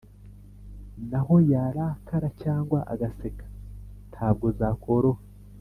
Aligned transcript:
naho 1.09 1.35
yarakara 1.51 2.27
cyangwa 2.41 2.79
agaseka 2.93 3.45
ntabwo 4.11 4.47
zakoroha 4.59 5.21